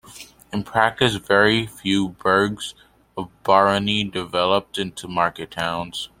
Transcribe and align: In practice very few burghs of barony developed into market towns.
In 0.51 0.63
practice 0.63 1.13
very 1.17 1.67
few 1.67 2.09
burghs 2.09 2.73
of 3.15 3.29
barony 3.43 4.03
developed 4.03 4.79
into 4.79 5.07
market 5.07 5.51
towns. 5.51 6.09